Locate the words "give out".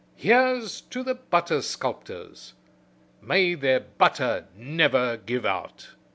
5.17-5.89